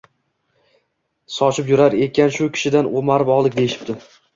sochib 1.35 1.71
yurgan 1.75 2.01
ekan, 2.09 2.35
shu 2.41 2.51
kishidan 2.59 2.95
o’marib 2.99 3.35
oldik”– 3.41 3.61
deyishibdi. 3.65 4.03